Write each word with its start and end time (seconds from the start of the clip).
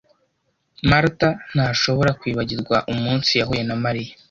Marta 0.89 1.29
ntashobora 1.53 2.11
kwibagirwa 2.19 2.77
umunsi 2.93 3.31
yahuye 3.39 3.63
na 3.65 3.75
Mariya 3.83 4.11